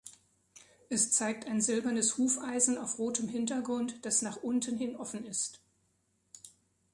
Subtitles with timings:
[0.89, 5.61] Es zeigt ein silbernes Hufeisen auf rotem Hintergrund, das nach unten hin offen ist.